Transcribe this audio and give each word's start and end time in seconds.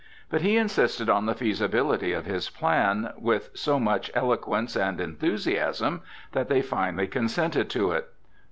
But 0.31 0.41
he 0.41 0.57
insisted 0.57 1.11
on 1.11 1.27
the 1.27 1.35
feasibility 1.35 2.11
of 2.11 2.25
his 2.25 2.49
plan 2.49 3.13
with 3.19 3.51
so 3.53 3.79
much 3.79 4.09
eloquence 4.15 4.75
and 4.75 4.99
enthusiasm 4.99 6.01
that 6.31 6.47
they 6.49 6.63
finally 6.63 7.05
consented 7.05 7.69
to 7.69 7.91
it. 7.91 8.07